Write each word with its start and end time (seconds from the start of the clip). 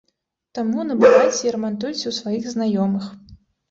Таму 0.57 0.85
набывайце 0.93 1.37
і 1.45 1.53
рамантуйце 1.59 2.03
ў 2.07 2.13
сваіх 2.19 2.53
знаёмых. 2.59 3.05